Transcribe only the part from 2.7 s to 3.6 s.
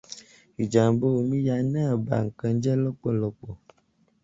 lọ́pọ̀lọpọ̀.